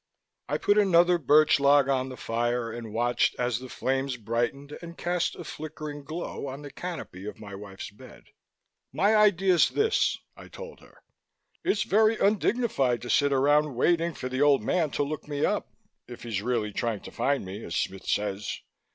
[0.49, 4.97] I put another birch log on the fire and watched as the flames brightened and
[4.97, 8.23] cast a flickering glow on the canopy of my wife's bed.
[8.91, 11.03] "My idea's this," I told her.
[11.63, 15.69] "It's very undignified to sit around waiting for the Old Man to look me up,
[16.07, 18.61] if He's really trying to find me, as Smith says.